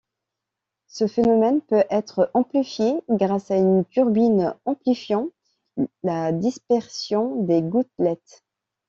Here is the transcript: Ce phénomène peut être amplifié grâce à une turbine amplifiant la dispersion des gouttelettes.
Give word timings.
Ce 0.87 1.05
phénomène 1.05 1.61
peut 1.61 1.83
être 1.91 2.31
amplifié 2.33 2.91
grâce 3.07 3.51
à 3.51 3.57
une 3.57 3.85
turbine 3.85 4.55
amplifiant 4.65 5.27
la 6.01 6.31
dispersion 6.31 7.43
des 7.43 7.61
gouttelettes. 7.61 8.43